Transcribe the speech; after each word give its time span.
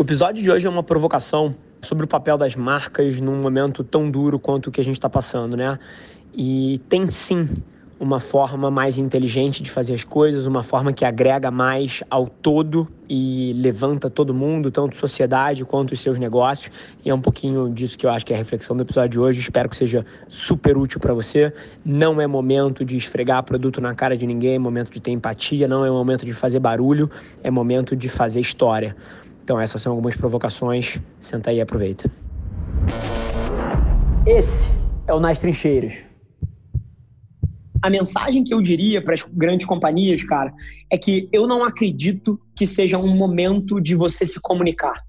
O 0.00 0.02
episódio 0.02 0.42
de 0.42 0.50
hoje 0.50 0.66
é 0.66 0.70
uma 0.70 0.82
provocação 0.82 1.54
sobre 1.82 2.06
o 2.06 2.08
papel 2.08 2.38
das 2.38 2.56
marcas 2.56 3.20
num 3.20 3.36
momento 3.36 3.84
tão 3.84 4.10
duro 4.10 4.38
quanto 4.38 4.68
o 4.68 4.72
que 4.72 4.80
a 4.80 4.84
gente 4.84 4.94
está 4.94 5.10
passando, 5.10 5.58
né? 5.58 5.78
E 6.32 6.80
tem 6.88 7.10
sim 7.10 7.46
uma 8.00 8.18
forma 8.18 8.70
mais 8.70 8.96
inteligente 8.96 9.62
de 9.62 9.70
fazer 9.70 9.92
as 9.92 10.02
coisas, 10.02 10.46
uma 10.46 10.62
forma 10.62 10.90
que 10.90 11.04
agrega 11.04 11.50
mais 11.50 12.02
ao 12.08 12.26
todo 12.26 12.88
e 13.06 13.52
levanta 13.58 14.08
todo 14.08 14.32
mundo, 14.32 14.70
tanto 14.70 14.96
sociedade 14.96 15.66
quanto 15.66 15.92
os 15.92 16.00
seus 16.00 16.18
negócios. 16.18 16.72
E 17.04 17.10
é 17.10 17.14
um 17.14 17.20
pouquinho 17.20 17.68
disso 17.68 17.98
que 17.98 18.06
eu 18.06 18.10
acho 18.10 18.24
que 18.24 18.32
é 18.32 18.36
a 18.36 18.38
reflexão 18.38 18.74
do 18.74 18.82
episódio 18.82 19.10
de 19.10 19.20
hoje. 19.20 19.40
Espero 19.40 19.68
que 19.68 19.76
seja 19.76 20.06
super 20.28 20.78
útil 20.78 20.98
para 20.98 21.12
você. 21.12 21.52
Não 21.84 22.22
é 22.22 22.26
momento 22.26 22.86
de 22.86 22.96
esfregar 22.96 23.42
produto 23.42 23.82
na 23.82 23.94
cara 23.94 24.16
de 24.16 24.26
ninguém, 24.26 24.54
é 24.54 24.58
momento 24.58 24.90
de 24.90 24.98
ter 24.98 25.10
empatia, 25.10 25.68
não 25.68 25.84
é 25.84 25.90
momento 25.90 26.24
de 26.24 26.32
fazer 26.32 26.58
barulho, 26.58 27.10
é 27.44 27.50
momento 27.50 27.94
de 27.94 28.08
fazer 28.08 28.40
história. 28.40 28.96
Então 29.50 29.60
essas 29.60 29.82
são 29.82 29.90
algumas 29.90 30.16
provocações. 30.16 31.00
Senta 31.20 31.50
aí 31.50 31.56
e 31.56 31.60
aproveita. 31.60 32.08
Esse 34.24 34.70
é 35.08 35.12
o 35.12 35.18
Nas 35.18 35.40
Trincheiras 35.40 35.94
a 37.82 37.88
mensagem 37.88 38.44
que 38.44 38.52
eu 38.52 38.60
diria 38.60 39.02
para 39.02 39.14
as 39.14 39.22
grandes 39.22 39.64
companhias, 39.64 40.22
cara, 40.22 40.52
é 40.92 40.98
que 40.98 41.30
eu 41.32 41.46
não 41.46 41.64
acredito 41.64 42.38
que 42.54 42.66
seja 42.66 42.98
um 42.98 43.16
momento 43.16 43.80
de 43.80 43.94
você 43.94 44.26
se 44.26 44.38
comunicar. 44.38 45.02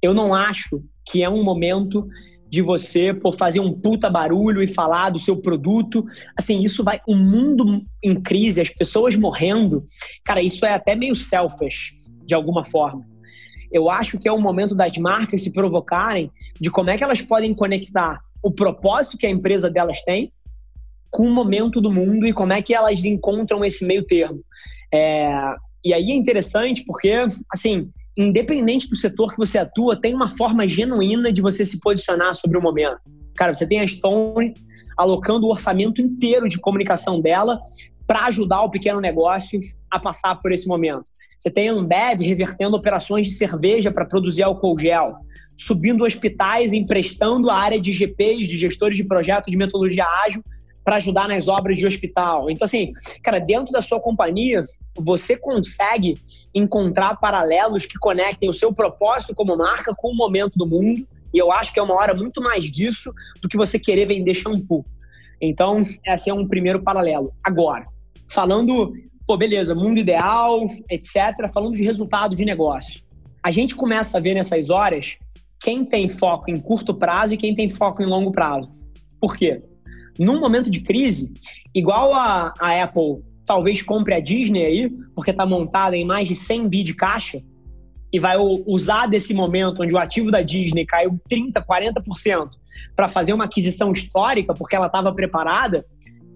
Eu 0.00 0.14
não 0.14 0.34
acho 0.34 0.82
que 1.04 1.22
é 1.22 1.28
um 1.28 1.44
momento 1.44 2.08
de 2.48 2.62
você 2.62 3.12
por 3.12 3.34
fazer 3.34 3.60
um 3.60 3.74
puta 3.74 4.08
barulho 4.08 4.62
e 4.62 4.66
falar 4.66 5.10
do 5.10 5.18
seu 5.18 5.42
produto. 5.42 6.02
Assim, 6.38 6.64
isso 6.64 6.82
vai. 6.82 7.02
O 7.06 7.14
um 7.14 7.18
mundo 7.18 7.82
em 8.02 8.14
crise, 8.14 8.62
as 8.62 8.70
pessoas 8.70 9.14
morrendo. 9.14 9.84
Cara, 10.24 10.42
isso 10.42 10.64
é 10.64 10.72
até 10.72 10.96
meio 10.96 11.14
selfish, 11.14 12.10
de 12.24 12.34
alguma 12.34 12.64
forma. 12.64 13.09
Eu 13.70 13.90
acho 13.90 14.18
que 14.18 14.28
é 14.28 14.32
o 14.32 14.40
momento 14.40 14.74
das 14.74 14.96
marcas 14.96 15.42
se 15.42 15.52
provocarem 15.52 16.30
de 16.60 16.70
como 16.70 16.90
é 16.90 16.98
que 16.98 17.04
elas 17.04 17.22
podem 17.22 17.54
conectar 17.54 18.20
o 18.42 18.50
propósito 18.50 19.18
que 19.18 19.26
a 19.26 19.30
empresa 19.30 19.70
delas 19.70 20.02
tem 20.02 20.32
com 21.10 21.24
o 21.24 21.34
momento 21.34 21.80
do 21.80 21.90
mundo 21.90 22.26
e 22.26 22.32
como 22.32 22.52
é 22.52 22.62
que 22.62 22.74
elas 22.74 23.04
encontram 23.04 23.64
esse 23.64 23.84
meio 23.84 24.04
termo. 24.04 24.40
É, 24.92 25.54
e 25.84 25.92
aí 25.92 26.10
é 26.10 26.14
interessante 26.14 26.84
porque, 26.84 27.12
assim, 27.52 27.90
independente 28.16 28.88
do 28.88 28.96
setor 28.96 29.32
que 29.32 29.38
você 29.38 29.58
atua, 29.58 30.00
tem 30.00 30.14
uma 30.14 30.28
forma 30.28 30.66
genuína 30.68 31.32
de 31.32 31.42
você 31.42 31.64
se 31.64 31.80
posicionar 31.80 32.34
sobre 32.34 32.58
o 32.58 32.62
momento. 32.62 33.00
Cara, 33.34 33.54
você 33.54 33.66
tem 33.66 33.80
a 33.80 33.88
Stone 33.88 34.54
alocando 34.96 35.46
o 35.46 35.50
orçamento 35.50 36.00
inteiro 36.00 36.48
de 36.48 36.58
comunicação 36.58 37.20
dela 37.20 37.58
para 38.06 38.26
ajudar 38.26 38.62
o 38.62 38.70
pequeno 38.70 39.00
negócio 39.00 39.58
a 39.90 39.98
passar 39.98 40.36
por 40.36 40.52
esse 40.52 40.68
momento. 40.68 41.09
Você 41.40 41.50
tem 41.50 41.70
a 41.70 41.72
Ambev 41.72 42.20
revertendo 42.20 42.76
operações 42.76 43.26
de 43.26 43.32
cerveja 43.32 43.90
para 43.90 44.04
produzir 44.04 44.42
álcool 44.42 44.78
gel, 44.78 45.14
subindo 45.56 46.04
hospitais, 46.04 46.74
emprestando 46.74 47.48
a 47.48 47.56
área 47.56 47.80
de 47.80 47.92
GPs, 47.92 48.46
de 48.46 48.58
gestores 48.58 48.98
de 48.98 49.04
projeto 49.04 49.50
de 49.50 49.56
metodologia 49.56 50.04
ágil, 50.26 50.44
para 50.84 50.96
ajudar 50.96 51.28
nas 51.28 51.48
obras 51.48 51.78
de 51.78 51.86
hospital. 51.86 52.50
Então, 52.50 52.66
assim, 52.66 52.92
cara, 53.22 53.38
dentro 53.38 53.72
da 53.72 53.80
sua 53.80 54.00
companhia, 54.00 54.60
você 54.94 55.38
consegue 55.38 56.14
encontrar 56.54 57.16
paralelos 57.16 57.86
que 57.86 57.98
conectem 57.98 58.48
o 58.48 58.52
seu 58.52 58.74
propósito 58.74 59.34
como 59.34 59.56
marca 59.56 59.94
com 59.94 60.10
o 60.10 60.16
momento 60.16 60.58
do 60.58 60.66
mundo. 60.66 61.06
E 61.32 61.38
eu 61.38 61.50
acho 61.52 61.72
que 61.72 61.80
é 61.80 61.82
uma 61.82 61.94
hora 61.94 62.14
muito 62.14 62.42
mais 62.42 62.64
disso 62.64 63.12
do 63.40 63.48
que 63.48 63.56
você 63.56 63.78
querer 63.78 64.06
vender 64.06 64.34
shampoo. 64.34 64.84
Então, 65.40 65.80
esse 66.06 66.28
é 66.28 66.34
um 66.34 66.46
primeiro 66.46 66.82
paralelo. 66.82 67.32
Agora, 67.42 67.84
falando, 68.28 68.92
pô, 69.30 69.36
beleza, 69.36 69.76
mundo 69.76 69.98
ideal, 69.98 70.66
etc., 70.90 71.48
falando 71.54 71.76
de 71.76 71.84
resultado 71.84 72.34
de 72.34 72.44
negócio. 72.44 73.00
A 73.40 73.52
gente 73.52 73.76
começa 73.76 74.18
a 74.18 74.20
ver 74.20 74.34
nessas 74.34 74.70
horas 74.70 75.18
quem 75.60 75.84
tem 75.84 76.08
foco 76.08 76.50
em 76.50 76.56
curto 76.56 76.92
prazo 76.92 77.34
e 77.34 77.36
quem 77.36 77.54
tem 77.54 77.68
foco 77.68 78.02
em 78.02 78.06
longo 78.06 78.32
prazo. 78.32 78.66
Por 79.20 79.36
quê? 79.36 79.62
num 80.18 80.40
momento 80.40 80.68
de 80.68 80.80
crise, 80.80 81.32
igual 81.72 82.12
a, 82.12 82.52
a 82.58 82.82
Apple 82.82 83.22
talvez 83.46 83.82
compre 83.82 84.14
a 84.14 84.20
Disney 84.20 84.64
aí, 84.64 84.90
porque 85.14 85.30
está 85.30 85.46
montada 85.46 85.96
em 85.96 86.04
mais 86.04 86.26
de 86.26 86.34
100 86.34 86.68
bi 86.68 86.82
de 86.82 86.94
caixa, 86.94 87.40
e 88.12 88.18
vai 88.18 88.36
usar 88.66 89.06
desse 89.06 89.32
momento 89.32 89.84
onde 89.84 89.94
o 89.94 89.98
ativo 89.98 90.28
da 90.28 90.42
Disney 90.42 90.84
caiu 90.84 91.20
30%, 91.30 91.64
40% 91.64 92.48
para 92.96 93.06
fazer 93.06 93.32
uma 93.32 93.44
aquisição 93.44 93.92
histórica, 93.92 94.52
porque 94.52 94.74
ela 94.74 94.86
estava 94.86 95.14
preparada, 95.14 95.86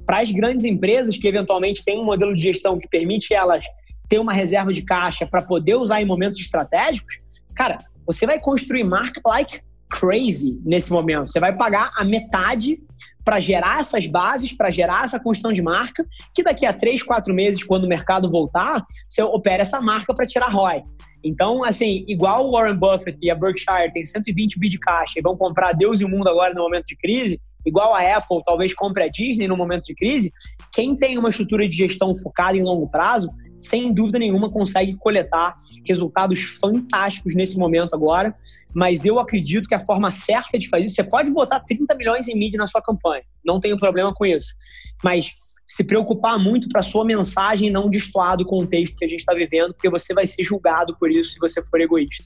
para 0.06 0.20
as 0.20 0.30
grandes 0.30 0.64
empresas 0.64 1.16
que 1.16 1.28
eventualmente 1.28 1.84
têm 1.84 1.98
um 1.98 2.04
modelo 2.04 2.34
de 2.34 2.42
gestão 2.42 2.78
que 2.78 2.88
permite 2.88 3.32
elas 3.32 3.64
ter 4.08 4.18
uma 4.18 4.32
reserva 4.32 4.72
de 4.72 4.82
caixa 4.82 5.26
para 5.26 5.42
poder 5.42 5.76
usar 5.76 6.00
em 6.00 6.04
momentos 6.04 6.38
estratégicos, 6.38 7.16
cara, 7.54 7.78
você 8.06 8.26
vai 8.26 8.38
construir 8.38 8.84
marca 8.84 9.20
like 9.26 9.60
crazy 9.90 10.60
nesse 10.64 10.92
momento. 10.92 11.32
Você 11.32 11.40
vai 11.40 11.56
pagar 11.56 11.92
a 11.96 12.04
metade 12.04 12.78
para 13.24 13.40
gerar 13.40 13.80
essas 13.80 14.06
bases, 14.06 14.52
para 14.52 14.70
gerar 14.70 15.04
essa 15.04 15.18
construção 15.18 15.52
de 15.52 15.62
marca, 15.62 16.04
que 16.34 16.42
daqui 16.42 16.66
a 16.66 16.72
três, 16.72 17.02
quatro 17.02 17.32
meses, 17.32 17.64
quando 17.64 17.84
o 17.84 17.88
mercado 17.88 18.30
voltar, 18.30 18.84
você 19.08 19.22
opera 19.22 19.62
essa 19.62 19.80
marca 19.80 20.12
para 20.12 20.26
tirar 20.26 20.48
ROI. 20.48 20.82
Então, 21.24 21.64
assim, 21.64 22.04
igual 22.06 22.46
o 22.46 22.52
Warren 22.52 22.76
Buffett 22.76 23.16
e 23.22 23.30
a 23.30 23.34
Berkshire 23.34 23.90
tem 23.94 24.04
120 24.04 24.58
bi 24.58 24.68
de 24.68 24.78
caixa 24.78 25.18
e 25.18 25.22
vão 25.22 25.36
comprar 25.36 25.72
Deus 25.72 26.02
e 26.02 26.04
o 26.04 26.08
mundo 26.08 26.28
agora 26.28 26.52
no 26.52 26.62
momento 26.62 26.84
de 26.84 26.96
crise, 26.96 27.40
igual 27.64 27.94
a 27.94 28.16
Apple 28.16 28.42
talvez 28.44 28.74
compre 28.74 29.02
a 29.02 29.08
Disney 29.08 29.48
no 29.48 29.56
momento 29.56 29.84
de 29.84 29.94
crise, 29.94 30.32
quem 30.72 30.96
tem 30.96 31.18
uma 31.18 31.30
estrutura 31.30 31.68
de 31.68 31.76
gestão 31.76 32.14
focada 32.14 32.56
em 32.56 32.62
longo 32.62 32.88
prazo, 32.88 33.30
sem 33.60 33.92
dúvida 33.92 34.18
nenhuma 34.18 34.50
consegue 34.50 34.94
coletar 34.96 35.56
resultados 35.86 36.40
fantásticos 36.60 37.34
nesse 37.34 37.58
momento 37.58 37.94
agora. 37.94 38.34
Mas 38.74 39.04
eu 39.04 39.18
acredito 39.18 39.68
que 39.68 39.74
a 39.74 39.80
forma 39.80 40.10
certa 40.10 40.58
de 40.58 40.68
fazer 40.68 40.84
isso, 40.84 40.96
você 40.96 41.04
pode 41.04 41.30
botar 41.30 41.60
30 41.60 41.94
milhões 41.94 42.28
em 42.28 42.36
mídia 42.36 42.58
na 42.58 42.66
sua 42.66 42.82
campanha, 42.82 43.24
não 43.44 43.58
tenho 43.58 43.78
problema 43.78 44.12
com 44.12 44.26
isso. 44.26 44.54
Mas 45.02 45.34
se 45.66 45.84
preocupar 45.84 46.38
muito 46.38 46.68
para 46.68 46.82
sua 46.82 47.04
mensagem 47.04 47.70
não 47.70 47.88
destoar 47.88 48.36
do 48.36 48.44
contexto 48.44 48.96
que 48.96 49.04
a 49.04 49.08
gente 49.08 49.20
está 49.20 49.32
vivendo, 49.32 49.72
porque 49.72 49.88
você 49.88 50.12
vai 50.12 50.26
ser 50.26 50.44
julgado 50.44 50.94
por 50.98 51.10
isso 51.10 51.32
se 51.32 51.38
você 51.38 51.64
for 51.66 51.80
egoísta. 51.80 52.24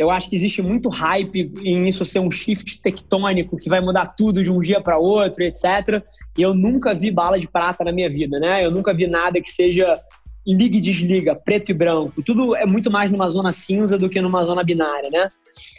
Eu 0.00 0.10
acho 0.10 0.30
que 0.30 0.34
existe 0.34 0.62
muito 0.62 0.88
hype 0.88 1.52
em 1.62 1.86
isso 1.86 2.06
ser 2.06 2.20
um 2.20 2.30
shift 2.30 2.80
tectônico 2.80 3.58
que 3.58 3.68
vai 3.68 3.82
mudar 3.82 4.14
tudo 4.16 4.42
de 4.42 4.50
um 4.50 4.58
dia 4.58 4.80
para 4.80 4.96
outro, 4.96 5.44
etc. 5.44 6.02
E 6.38 6.40
eu 6.40 6.54
nunca 6.54 6.94
vi 6.94 7.10
bala 7.10 7.38
de 7.38 7.46
prata 7.46 7.84
na 7.84 7.92
minha 7.92 8.08
vida, 8.08 8.40
né? 8.40 8.64
Eu 8.64 8.70
nunca 8.70 8.94
vi 8.94 9.06
nada 9.06 9.42
que 9.42 9.50
seja 9.50 9.94
liga 10.46 10.78
e 10.78 10.80
desliga, 10.80 11.36
preto 11.36 11.70
e 11.70 11.74
branco. 11.74 12.22
Tudo 12.22 12.56
é 12.56 12.64
muito 12.64 12.90
mais 12.90 13.10
numa 13.10 13.28
zona 13.28 13.52
cinza 13.52 13.98
do 13.98 14.08
que 14.08 14.22
numa 14.22 14.42
zona 14.42 14.64
binária, 14.64 15.10
né? 15.10 15.28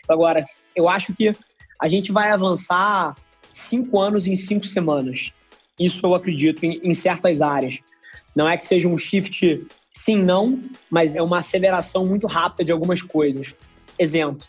Agora, 0.07 0.43
eu 0.75 0.87
acho 0.87 1.15
que 1.15 1.35
a 1.81 1.87
gente 1.87 2.11
vai 2.11 2.29
avançar 2.29 3.15
cinco 3.51 3.99
anos 3.99 4.27
em 4.27 4.35
cinco 4.35 4.67
semanas. 4.67 5.33
Isso 5.79 6.05
eu 6.05 6.13
acredito 6.13 6.63
em, 6.63 6.79
em 6.83 6.93
certas 6.93 7.41
áreas. 7.41 7.79
Não 8.35 8.47
é 8.47 8.55
que 8.55 8.65
seja 8.65 8.87
um 8.87 8.99
shift 8.99 9.65
sim, 9.91 10.21
não, 10.21 10.59
mas 10.91 11.15
é 11.15 11.23
uma 11.23 11.39
aceleração 11.39 12.05
muito 12.05 12.27
rápida 12.27 12.63
de 12.63 12.71
algumas 12.71 13.01
coisas. 13.01 13.55
Exemplo, 14.01 14.41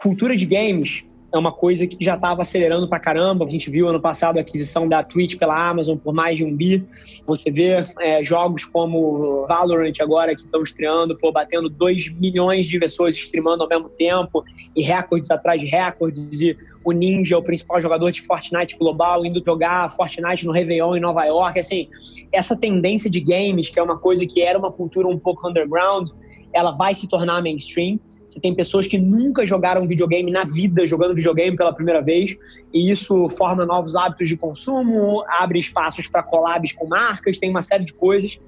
cultura 0.00 0.36
de 0.36 0.46
games 0.46 1.02
é 1.34 1.36
uma 1.36 1.50
coisa 1.50 1.88
que 1.88 2.04
já 2.04 2.14
estava 2.14 2.42
acelerando 2.42 2.88
pra 2.88 3.00
caramba. 3.00 3.44
A 3.44 3.48
gente 3.48 3.68
viu 3.68 3.88
ano 3.88 4.00
passado 4.00 4.38
a 4.38 4.42
aquisição 4.42 4.88
da 4.88 5.02
Twitch 5.02 5.36
pela 5.36 5.70
Amazon 5.70 5.98
por 5.98 6.14
mais 6.14 6.38
de 6.38 6.44
um 6.44 6.54
bi. 6.54 6.86
Você 7.26 7.50
vê 7.50 7.78
é, 7.98 8.22
jogos 8.22 8.64
como 8.64 9.44
Valorant 9.48 9.92
agora 10.00 10.36
que 10.36 10.42
estão 10.42 10.62
estreando, 10.62 11.18
pô, 11.18 11.32
batendo 11.32 11.68
2 11.68 12.12
milhões 12.12 12.68
de 12.68 12.78
pessoas 12.78 13.16
streamando 13.16 13.64
ao 13.64 13.68
mesmo 13.68 13.88
tempo 13.88 14.44
e 14.76 14.84
recordes 14.84 15.32
atrás 15.32 15.60
de 15.60 15.66
recordes. 15.66 16.40
E 16.40 16.56
o 16.84 16.92
Ninja, 16.92 17.36
o 17.36 17.42
principal 17.42 17.80
jogador 17.80 18.12
de 18.12 18.22
Fortnite 18.22 18.78
global, 18.78 19.26
indo 19.26 19.42
jogar 19.44 19.90
Fortnite 19.90 20.46
no 20.46 20.52
Réveillon 20.52 20.94
em 20.94 21.00
Nova 21.00 21.24
York. 21.24 21.58
Assim, 21.58 21.88
essa 22.30 22.56
tendência 22.56 23.10
de 23.10 23.18
games, 23.18 23.68
que 23.68 23.80
é 23.80 23.82
uma 23.82 23.98
coisa 23.98 24.24
que 24.24 24.40
era 24.40 24.56
uma 24.56 24.70
cultura 24.70 25.08
um 25.08 25.18
pouco 25.18 25.48
underground, 25.48 26.08
ela 26.52 26.70
vai 26.70 26.94
se 26.94 27.08
tornar 27.08 27.42
mainstream. 27.42 27.98
Você 28.28 28.40
tem 28.40 28.54
pessoas 28.54 28.86
que 28.86 28.98
nunca 28.98 29.44
jogaram 29.46 29.86
videogame 29.86 30.32
na 30.32 30.44
vida, 30.44 30.86
jogando 30.86 31.14
videogame 31.14 31.56
pela 31.56 31.72
primeira 31.72 32.02
vez, 32.02 32.36
e 32.72 32.90
isso 32.90 33.28
forma 33.30 33.64
novos 33.64 33.94
hábitos 33.94 34.28
de 34.28 34.36
consumo, 34.36 35.24
abre 35.28 35.58
espaços 35.58 36.08
para 36.08 36.22
collabs 36.22 36.72
com 36.72 36.86
marcas, 36.86 37.38
tem 37.38 37.50
uma 37.50 37.62
série 37.62 37.84
de 37.84 37.92
coisas. 37.92 38.38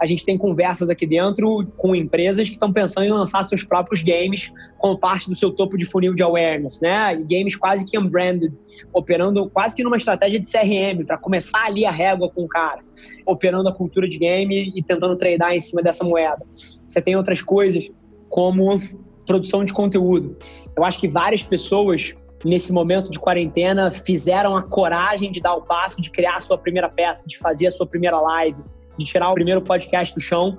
A 0.00 0.06
gente 0.06 0.24
tem 0.24 0.36
conversas 0.36 0.88
aqui 0.90 1.06
dentro 1.06 1.66
com 1.76 1.94
empresas 1.94 2.48
que 2.48 2.54
estão 2.54 2.72
pensando 2.72 3.04
em 3.04 3.10
lançar 3.10 3.44
seus 3.44 3.62
próprios 3.62 4.02
games 4.02 4.52
como 4.78 4.98
parte 4.98 5.28
do 5.28 5.34
seu 5.34 5.50
topo 5.50 5.76
de 5.76 5.84
funil 5.84 6.14
de 6.14 6.22
awareness, 6.22 6.80
né? 6.80 7.14
Games 7.28 7.56
quase 7.56 7.84
que 7.88 7.98
unbranded, 7.98 8.52
operando 8.92 9.48
quase 9.50 9.76
que 9.76 9.82
numa 9.82 9.96
estratégia 9.96 10.40
de 10.40 10.50
CRM, 10.50 11.04
para 11.04 11.18
começar 11.18 11.66
ali 11.66 11.84
a 11.84 11.90
régua 11.90 12.30
com 12.30 12.44
o 12.44 12.48
cara, 12.48 12.80
operando 13.26 13.68
a 13.68 13.74
cultura 13.74 14.08
de 14.08 14.18
game 14.18 14.72
e 14.74 14.82
tentando 14.82 15.16
tradear 15.16 15.52
em 15.52 15.60
cima 15.60 15.82
dessa 15.82 16.04
moeda. 16.04 16.44
Você 16.50 17.02
tem 17.02 17.16
outras 17.16 17.42
coisas 17.42 17.90
como 18.28 18.76
produção 19.28 19.64
de 19.64 19.72
conteúdo. 19.72 20.36
Eu 20.76 20.84
acho 20.84 20.98
que 20.98 21.06
várias 21.06 21.42
pessoas 21.42 22.14
nesse 22.44 22.72
momento 22.72 23.10
de 23.10 23.18
quarentena 23.18 23.90
fizeram 23.90 24.56
a 24.56 24.62
coragem 24.62 25.30
de 25.30 25.40
dar 25.40 25.54
o 25.54 25.62
passo 25.62 26.00
de 26.00 26.10
criar 26.10 26.36
a 26.36 26.40
sua 26.40 26.56
primeira 26.56 26.88
peça, 26.88 27.26
de 27.26 27.38
fazer 27.38 27.66
a 27.66 27.70
sua 27.70 27.86
primeira 27.86 28.18
live, 28.20 28.58
de 28.96 29.04
tirar 29.04 29.30
o 29.30 29.34
primeiro 29.34 29.60
podcast 29.60 30.14
do 30.14 30.20
chão. 30.20 30.58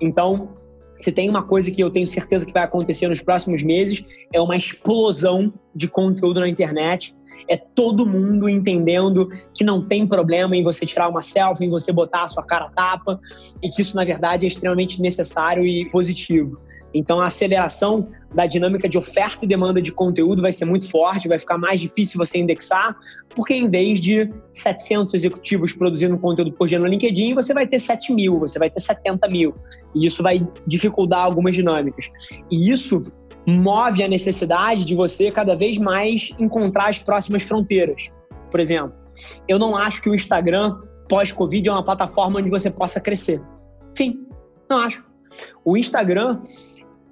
Então, 0.00 0.52
se 0.96 1.12
tem 1.12 1.28
uma 1.30 1.42
coisa 1.42 1.70
que 1.70 1.82
eu 1.82 1.90
tenho 1.90 2.06
certeza 2.06 2.44
que 2.44 2.52
vai 2.52 2.64
acontecer 2.64 3.06
nos 3.08 3.22
próximos 3.22 3.62
meses, 3.62 4.04
é 4.32 4.40
uma 4.40 4.56
explosão 4.56 5.52
de 5.74 5.86
conteúdo 5.86 6.40
na 6.40 6.48
internet. 6.48 7.14
É 7.48 7.56
todo 7.56 8.04
mundo 8.04 8.48
entendendo 8.48 9.28
que 9.54 9.64
não 9.64 9.86
tem 9.86 10.06
problema 10.06 10.56
em 10.56 10.62
você 10.62 10.84
tirar 10.84 11.08
uma 11.08 11.22
selfie, 11.22 11.66
em 11.66 11.70
você 11.70 11.92
botar 11.92 12.24
a 12.24 12.28
sua 12.28 12.42
cara 12.42 12.68
tapa, 12.74 13.20
e 13.62 13.70
que 13.70 13.80
isso, 13.80 13.94
na 13.94 14.04
verdade, 14.04 14.44
é 14.44 14.48
extremamente 14.48 15.00
necessário 15.00 15.64
e 15.64 15.88
positivo. 15.88 16.58
Então, 16.94 17.20
a 17.20 17.26
aceleração 17.26 18.08
da 18.34 18.46
dinâmica 18.46 18.88
de 18.88 18.98
oferta 18.98 19.44
e 19.44 19.48
demanda 19.48 19.80
de 19.80 19.92
conteúdo 19.92 20.42
vai 20.42 20.52
ser 20.52 20.64
muito 20.64 20.90
forte, 20.90 21.28
vai 21.28 21.38
ficar 21.38 21.58
mais 21.58 21.80
difícil 21.80 22.18
você 22.18 22.38
indexar, 22.38 22.96
porque 23.34 23.54
em 23.54 23.68
vez 23.68 24.00
de 24.00 24.30
700 24.52 25.14
executivos 25.14 25.72
produzindo 25.72 26.18
conteúdo 26.18 26.52
por 26.52 26.66
dia 26.66 26.78
no 26.78 26.86
LinkedIn, 26.86 27.34
você 27.34 27.52
vai 27.52 27.66
ter 27.66 27.78
7 27.78 28.12
mil, 28.12 28.38
você 28.38 28.58
vai 28.58 28.70
ter 28.70 28.80
70 28.80 29.28
mil. 29.28 29.54
E 29.94 30.06
isso 30.06 30.22
vai 30.22 30.46
dificultar 30.66 31.24
algumas 31.24 31.54
dinâmicas. 31.54 32.08
E 32.50 32.70
isso 32.70 33.00
move 33.46 34.02
a 34.02 34.08
necessidade 34.08 34.84
de 34.84 34.94
você 34.94 35.30
cada 35.30 35.56
vez 35.56 35.78
mais 35.78 36.34
encontrar 36.38 36.88
as 36.88 36.98
próximas 37.02 37.42
fronteiras. 37.42 38.06
Por 38.50 38.60
exemplo, 38.60 38.92
eu 39.46 39.58
não 39.58 39.76
acho 39.76 40.02
que 40.02 40.10
o 40.10 40.14
Instagram 40.14 40.78
pós-Covid 41.08 41.68
é 41.68 41.72
uma 41.72 41.84
plataforma 41.84 42.40
onde 42.40 42.50
você 42.50 42.70
possa 42.70 43.00
crescer. 43.00 43.42
Enfim, 43.92 44.26
não 44.68 44.78
acho. 44.78 45.07
O 45.64 45.76
Instagram 45.76 46.40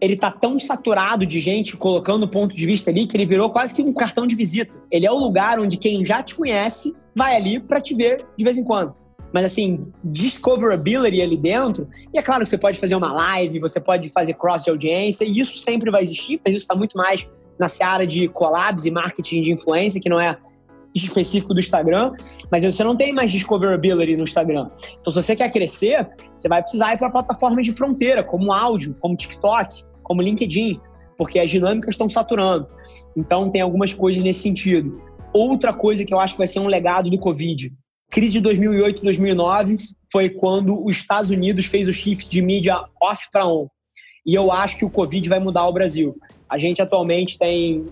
ele 0.01 0.17
tá 0.17 0.31
tão 0.31 0.59
saturado 0.59 1.25
de 1.25 1.41
gente 1.41 1.77
colocando 1.77 2.29
ponto 2.29 2.55
de 2.55 2.67
vista 2.67 2.91
ali 2.91 3.07
que 3.07 3.17
ele 3.17 3.27
virou 3.27 3.51
quase 3.51 3.75
que 3.75 3.83
um 3.83 3.95
cartão 3.95 4.27
de 4.27 4.35
visita. 4.35 4.79
Ele 4.91 5.07
é 5.07 5.11
o 5.11 5.17
lugar 5.17 5.59
onde 5.59 5.77
quem 5.77 6.05
já 6.05 6.23
te 6.23 6.35
conhece 6.35 6.95
vai 7.15 7.35
ali 7.35 7.59
para 7.59 7.81
te 7.81 7.95
ver 7.95 8.25
de 8.37 8.45
vez 8.45 8.59
em 8.59 8.65
quando. 8.65 8.95
Mas 9.33 9.45
assim, 9.45 9.91
discoverability 10.05 11.21
ali 11.21 11.37
dentro, 11.37 11.89
e 12.13 12.19
é 12.19 12.23
claro 12.23 12.45
que 12.45 12.51
você 12.51 12.59
pode 12.59 12.79
fazer 12.79 12.95
uma 12.95 13.13
live, 13.13 13.59
você 13.59 13.81
pode 13.81 14.09
fazer 14.11 14.35
cross 14.35 14.65
de 14.65 14.71
audiência, 14.71 15.25
e 15.25 15.39
isso 15.39 15.59
sempre 15.59 15.91
vai 15.91 16.03
existir, 16.03 16.41
mas 16.45 16.55
isso 16.55 16.65
está 16.65 16.75
muito 16.75 16.97
mais 16.97 17.29
na 17.59 17.69
seara 17.69 18.07
de 18.07 18.29
collabs 18.29 18.85
e 18.85 18.91
marketing 18.91 19.43
de 19.43 19.53
influência, 19.53 20.01
que 20.01 20.09
não 20.09 20.21
é 20.21 20.39
específico 21.05 21.53
do 21.53 21.61
Instagram, 21.61 22.13
mas 22.51 22.65
você 22.65 22.83
não 22.83 22.97
tem 22.97 23.13
mais 23.13 23.31
discoverability 23.31 24.17
no 24.17 24.25
Instagram. 24.25 24.71
Então, 25.01 25.13
se 25.13 25.23
você 25.23 25.37
quer 25.37 25.51
crescer, 25.51 26.09
você 26.37 26.49
vai 26.49 26.63
precisar 26.63 26.95
ir 26.95 26.99
para 26.99 27.11
plataformas 27.11 27.65
de 27.65 27.73
fronteira, 27.73 28.23
como 28.23 28.53
áudio, 28.53 28.97
como 29.01 29.17
TikTok, 29.17 29.83
como 30.03 30.23
LinkedIn, 30.23 30.81
porque 31.19 31.39
as 31.39 31.51
dinâmicas 31.51 31.95
estão 31.95 32.09
saturando. 32.09 32.67
Então, 33.17 33.51
tem 33.51 33.61
algumas 33.61 33.93
coisas 33.93 34.23
nesse 34.23 34.41
sentido. 34.41 35.03
Outra 35.33 35.73
coisa 35.73 36.05
que 36.05 36.15
eu 36.15 36.21
acho 36.21 36.35
que 36.35 36.39
vai 36.39 36.47
ser 36.47 36.61
um 36.61 36.67
legado 36.67 37.11
do 37.11 37.19
Covid. 37.19 37.73
Crise 38.11 38.35
de 38.35 38.41
2008 38.41 39.03
2009 39.03 39.77
foi 40.11 40.31
quando 40.31 40.83
os 40.85 40.97
Estados 40.97 41.31
Unidos 41.31 41.67
fez 41.67 41.89
o 41.89 41.93
shift 41.93 42.31
de 42.31 42.41
mídia 42.41 42.81
off 43.03 43.29
para 43.33 43.47
on. 43.47 43.69
E 44.25 44.35
eu 44.35 44.51
acho 44.51 44.77
que 44.79 44.85
o 44.85 44.91
Covid 44.91 45.29
vai 45.29 45.39
mudar 45.39 45.67
o 45.67 45.73
Brasil. 45.73 46.15
A 46.49 46.57
gente 46.57 46.81
atualmente 46.81 47.39
tem 47.39 47.85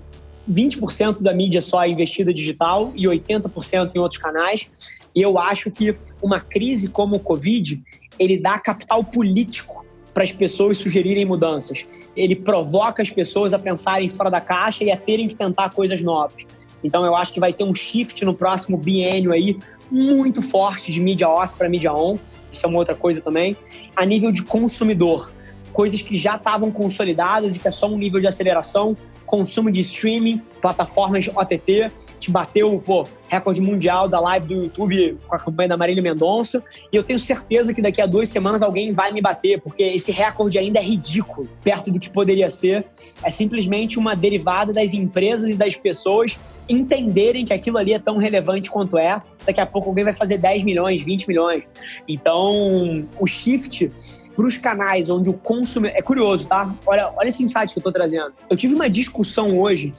20% 0.50 1.23
da 1.23 1.32
mídia 1.32 1.62
só 1.62 1.82
é 1.82 1.88
investida 1.88 2.32
digital 2.32 2.93
e 2.94 3.05
80% 3.06 3.93
em 3.94 3.99
outros 3.99 4.20
canais. 4.20 4.70
E 5.14 5.23
eu 5.23 5.38
acho 5.38 5.70
que 5.70 5.96
uma 6.23 6.41
crise 6.41 6.88
como 6.88 7.17
o 7.17 7.20
Covid, 7.20 7.82
ele 8.19 8.38
dá 8.38 8.58
capital 8.58 9.02
político 9.02 9.85
para 10.12 10.23
as 10.23 10.32
pessoas 10.32 10.79
sugerirem 10.79 11.25
mudanças. 11.25 11.85
Ele 12.17 12.37
provoca 12.37 13.02
as 13.02 13.11
pessoas 13.11 13.52
a 13.55 13.58
pensarem 13.58 14.08
fora 14.08 14.31
da 14.31 14.41
caixa 14.41 14.85
e 14.85 14.91
a 14.91 14.96
terem 14.96 15.26
que 15.26 15.35
tentar 15.35 15.70
coisas 15.70 16.02
novas. 16.02 16.44
Então 16.82 17.05
eu 17.05 17.17
acho 17.17 17.32
que 17.32 17.40
vai 17.40 17.52
ter 17.52 17.64
um 17.64 17.75
shift 17.75 18.25
no 18.25 18.35
próximo 18.35 18.76
biênio 18.76 19.32
aí 19.32 19.58
muito 19.90 20.43
forte 20.43 20.93
de 20.93 21.00
mídia 21.00 21.29
off 21.29 21.55
para 21.56 21.69
mídia 21.69 21.93
on. 21.93 22.19
Isso 22.52 22.64
é 22.64 22.69
uma 22.69 22.79
outra 22.79 22.94
coisa 22.94 23.20
também. 23.20 23.56
A 23.97 24.05
nível 24.05 24.31
de 24.31 24.43
consumidor, 24.43 25.32
coisas 25.73 26.02
que 26.02 26.17
já 26.17 26.37
estavam 26.37 26.70
consolidadas 26.70 27.56
e 27.56 27.58
que 27.58 27.67
é 27.67 27.70
só 27.70 27.88
um 27.88 27.97
nível 27.97 28.20
de 28.20 28.26
aceleração, 28.26 28.97
consumo 29.35 29.69
de 29.69 29.81
streaming, 29.81 30.41
plataformas 30.63 31.27
OTT, 31.27 31.91
te 32.21 32.31
bateu, 32.31 32.81
pô, 32.87 33.05
recorde 33.27 33.61
mundial 33.61 34.09
da 34.09 34.21
live 34.21 34.47
do 34.47 34.55
YouTube 34.55 35.19
com 35.27 35.35
a 35.35 35.39
campanha 35.41 35.71
da 35.71 35.77
Marília 35.77 36.01
Mendonça. 36.01 36.63
E 36.93 36.95
eu 36.95 37.03
tenho 37.03 37.19
certeza 37.19 37.75
que 37.75 37.83
daqui 37.83 38.01
a 38.01 38.07
duas 38.07 38.29
semanas 38.29 38.63
alguém 38.63 38.93
vai 38.93 39.11
me 39.11 39.21
bater, 39.21 39.61
porque 39.61 39.83
esse 39.83 40.13
recorde 40.13 40.57
ainda 40.57 40.79
é 40.79 40.83
ridículo 40.83 41.49
perto 41.65 41.91
do 41.91 41.99
que 41.99 42.09
poderia 42.09 42.49
ser. 42.49 42.87
É 43.25 43.31
simplesmente 43.31 43.99
uma 43.99 44.15
derivada 44.15 44.73
das 44.73 44.95
empresas 44.95 45.51
e 45.51 45.57
das 45.57 45.75
pessoas 45.75 46.39
entenderem 46.69 47.44
que 47.44 47.52
aquilo 47.52 47.78
ali 47.78 47.93
é 47.93 47.99
tão 47.99 48.16
relevante 48.16 48.70
quanto 48.70 48.96
é. 48.96 49.20
Daqui 49.44 49.61
a 49.61 49.66
pouco 49.66 49.88
alguém 49.88 50.05
vai 50.05 50.12
fazer 50.12 50.38
10 50.38 50.62
milhões, 50.64 51.02
20 51.02 51.28
milhões. 51.28 51.62
Então, 52.08 53.06
o 53.19 53.26
shift 53.26 53.90
para 54.34 54.46
os 54.46 54.56
canais 54.56 55.08
onde 55.11 55.31
o 55.31 55.34
consumidor. 55.34 55.96
É 55.96 56.02
curioso, 56.02 56.49
tá? 56.49 56.75
Olha, 56.87 57.12
olha 57.16 57.28
esse 57.28 57.43
insight 57.43 57.72
que 57.72 57.78
eu 57.78 57.81
estou 57.81 57.93
trazendo. 57.93 58.32
Eu 58.49 58.56
tive 58.56 58.75
uma 58.75 58.88
discussão 58.88 59.58
hoje 59.58 59.93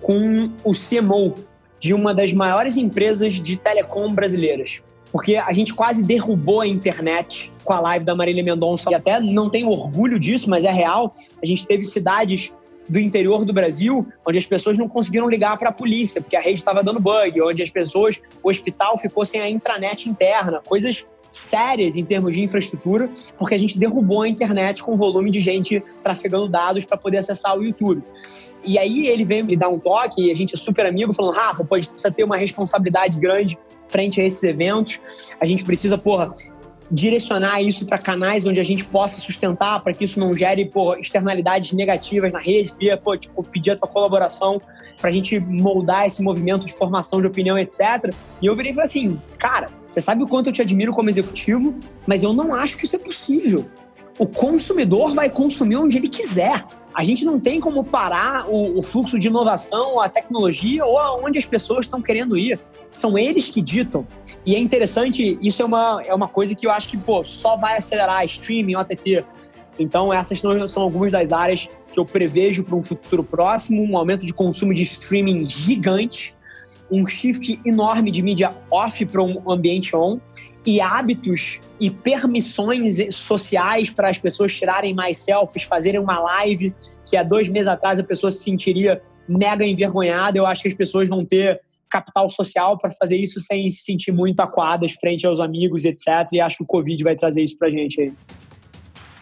com 0.00 0.50
o 0.64 0.72
CMO 0.72 1.34
de 1.80 1.92
uma 1.92 2.14
das 2.14 2.32
maiores 2.32 2.76
empresas 2.76 3.34
de 3.34 3.56
telecom 3.56 4.12
brasileiras. 4.14 4.80
Porque 5.10 5.36
a 5.36 5.52
gente 5.52 5.74
quase 5.74 6.02
derrubou 6.02 6.62
a 6.62 6.66
internet 6.66 7.52
com 7.64 7.72
a 7.74 7.80
live 7.80 8.04
da 8.04 8.14
Marília 8.14 8.42
Mendonça. 8.42 8.90
E 8.90 8.94
até 8.94 9.20
não 9.20 9.50
tenho 9.50 9.68
orgulho 9.68 10.18
disso, 10.18 10.48
mas 10.48 10.64
é 10.64 10.70
real. 10.70 11.12
A 11.42 11.44
gente 11.44 11.66
teve 11.66 11.84
cidades 11.84 12.54
do 12.92 13.00
interior 13.00 13.44
do 13.44 13.54
Brasil, 13.54 14.06
onde 14.26 14.36
as 14.36 14.44
pessoas 14.44 14.76
não 14.76 14.86
conseguiram 14.86 15.26
ligar 15.26 15.56
para 15.56 15.70
a 15.70 15.72
polícia, 15.72 16.20
porque 16.20 16.36
a 16.36 16.40
rede 16.42 16.58
estava 16.58 16.84
dando 16.84 17.00
bug, 17.00 17.40
onde 17.40 17.62
as 17.62 17.70
pessoas, 17.70 18.20
o 18.42 18.50
hospital 18.50 18.98
ficou 18.98 19.24
sem 19.24 19.40
a 19.40 19.48
intranet 19.48 20.08
interna, 20.08 20.60
coisas 20.60 21.06
sérias 21.30 21.96
em 21.96 22.04
termos 22.04 22.34
de 22.34 22.42
infraestrutura, 22.42 23.10
porque 23.38 23.54
a 23.54 23.58
gente 23.58 23.78
derrubou 23.78 24.20
a 24.20 24.28
internet 24.28 24.82
com 24.82 24.94
volume 24.94 25.30
de 25.30 25.40
gente 25.40 25.82
trafegando 26.02 26.46
dados 26.46 26.84
para 26.84 26.98
poder 26.98 27.16
acessar 27.16 27.56
o 27.56 27.64
YouTube. 27.64 28.02
E 28.62 28.78
aí 28.78 29.08
ele 29.08 29.24
veio 29.24 29.42
me 29.46 29.56
dar 29.56 29.70
um 29.70 29.78
toque, 29.78 30.26
e 30.26 30.30
a 30.30 30.34
gente 30.34 30.54
é 30.54 30.58
super 30.58 30.84
amigo, 30.84 31.14
falando, 31.14 31.34
Rafa, 31.34 31.64
pode 31.64 31.88
precisa 31.88 32.12
ter 32.12 32.24
uma 32.24 32.36
responsabilidade 32.36 33.18
grande 33.18 33.58
frente 33.86 34.20
a 34.20 34.24
esses 34.24 34.42
eventos. 34.42 35.00
A 35.40 35.46
gente 35.46 35.64
precisa, 35.64 35.96
porra, 35.96 36.30
direcionar 36.92 37.62
isso 37.62 37.86
para 37.86 37.96
canais 37.96 38.44
onde 38.44 38.60
a 38.60 38.62
gente 38.62 38.84
possa 38.84 39.18
sustentar, 39.18 39.80
para 39.80 39.94
que 39.94 40.04
isso 40.04 40.20
não 40.20 40.36
gere 40.36 40.66
pô, 40.66 40.94
externalidades 40.94 41.72
negativas 41.72 42.30
na 42.30 42.38
rede, 42.38 42.70
queria 42.72 42.98
pô, 42.98 43.16
tipo, 43.16 43.42
pedir 43.42 43.70
a 43.70 43.76
tua 43.76 43.88
colaboração 43.88 44.60
para 45.00 45.08
a 45.08 45.12
gente 45.12 45.40
moldar 45.40 46.06
esse 46.06 46.22
movimento 46.22 46.66
de 46.66 46.72
formação 46.74 47.20
de 47.22 47.26
opinião, 47.26 47.58
etc. 47.58 48.14
E 48.42 48.46
eu 48.46 48.54
virei 48.54 48.72
e 48.72 48.74
falei 48.74 48.86
assim, 48.88 49.20
cara, 49.38 49.70
você 49.88 50.02
sabe 50.02 50.22
o 50.22 50.28
quanto 50.28 50.48
eu 50.48 50.52
te 50.52 50.60
admiro 50.60 50.92
como 50.92 51.08
executivo, 51.08 51.74
mas 52.06 52.22
eu 52.22 52.34
não 52.34 52.54
acho 52.54 52.76
que 52.76 52.84
isso 52.84 52.96
é 52.96 52.98
possível. 52.98 53.64
O 54.18 54.26
consumidor 54.26 55.14
vai 55.14 55.30
consumir 55.30 55.76
onde 55.76 55.96
ele 55.96 56.08
quiser. 56.08 56.62
A 56.94 57.04
gente 57.04 57.24
não 57.24 57.40
tem 57.40 57.58
como 57.60 57.82
parar 57.82 58.46
o, 58.48 58.78
o 58.78 58.82
fluxo 58.82 59.18
de 59.18 59.28
inovação, 59.28 60.00
a 60.00 60.08
tecnologia 60.08 60.84
ou 60.84 60.98
aonde 60.98 61.38
as 61.38 61.44
pessoas 61.44 61.86
estão 61.86 62.02
querendo 62.02 62.36
ir. 62.36 62.60
São 62.90 63.16
eles 63.16 63.50
que 63.50 63.60
ditam. 63.60 64.06
E 64.44 64.54
é 64.54 64.58
interessante, 64.58 65.38
isso 65.40 65.62
é 65.62 65.64
uma, 65.64 66.02
é 66.04 66.14
uma 66.14 66.28
coisa 66.28 66.54
que 66.54 66.66
eu 66.66 66.70
acho 66.70 66.88
que 66.88 66.96
pô, 66.96 67.24
só 67.24 67.56
vai 67.56 67.78
acelerar 67.78 68.24
streaming, 68.24 68.76
OTT. 68.76 69.24
Então, 69.78 70.12
essas 70.12 70.40
são 70.40 70.82
algumas 70.82 71.10
das 71.10 71.32
áreas 71.32 71.68
que 71.90 71.98
eu 71.98 72.04
prevejo 72.04 72.62
para 72.62 72.76
um 72.76 72.82
futuro 72.82 73.24
próximo, 73.24 73.82
um 73.82 73.96
aumento 73.96 74.26
de 74.26 74.34
consumo 74.34 74.74
de 74.74 74.82
streaming 74.82 75.48
gigante, 75.48 76.34
um 76.90 77.06
shift 77.06 77.60
enorme 77.64 78.10
de 78.10 78.22
mídia 78.22 78.54
off 78.70 79.04
para 79.06 79.22
um 79.22 79.50
ambiente 79.50 79.94
on 79.96 80.20
e 80.64 80.80
hábitos 80.80 81.60
e 81.80 81.90
permissões 81.90 82.98
sociais 83.14 83.90
para 83.90 84.08
as 84.08 84.18
pessoas 84.18 84.54
tirarem 84.54 84.94
mais 84.94 85.18
selfies, 85.18 85.64
fazerem 85.64 86.00
uma 86.00 86.20
live 86.20 86.72
que 87.04 87.16
há 87.16 87.22
dois 87.22 87.48
meses 87.48 87.66
atrás 87.66 87.98
a 87.98 88.04
pessoa 88.04 88.30
se 88.30 88.44
sentiria 88.44 89.00
mega 89.28 89.64
envergonhada. 89.64 90.38
Eu 90.38 90.46
acho 90.46 90.62
que 90.62 90.68
as 90.68 90.74
pessoas 90.74 91.08
vão 91.08 91.24
ter 91.24 91.60
capital 91.90 92.30
social 92.30 92.78
para 92.78 92.90
fazer 92.90 93.18
isso 93.18 93.40
sem 93.40 93.68
se 93.68 93.84
sentir 93.84 94.12
muito 94.12 94.40
aquadas 94.40 94.92
frente 94.92 95.26
aos 95.26 95.40
amigos, 95.40 95.84
etc. 95.84 96.28
E 96.32 96.40
acho 96.40 96.58
que 96.58 96.62
o 96.62 96.66
Covid 96.66 97.02
vai 97.04 97.14
trazer 97.14 97.42
isso 97.42 97.58
para 97.58 97.70
gente 97.70 98.00
aí. 98.00 98.12